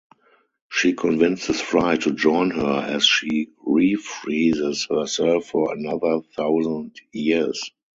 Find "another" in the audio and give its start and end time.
5.75-6.21